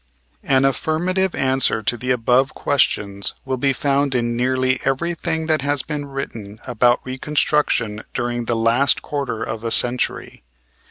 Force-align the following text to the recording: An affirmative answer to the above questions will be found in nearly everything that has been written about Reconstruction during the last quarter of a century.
An 0.41 0.65
affirmative 0.65 1.35
answer 1.35 1.83
to 1.83 1.95
the 1.95 2.09
above 2.09 2.55
questions 2.55 3.35
will 3.45 3.57
be 3.57 3.71
found 3.71 4.15
in 4.15 4.35
nearly 4.35 4.79
everything 4.83 5.45
that 5.45 5.61
has 5.61 5.83
been 5.83 6.07
written 6.07 6.59
about 6.65 7.01
Reconstruction 7.05 8.01
during 8.11 8.45
the 8.45 8.55
last 8.57 9.03
quarter 9.03 9.43
of 9.43 9.63
a 9.63 9.69
century. 9.69 10.41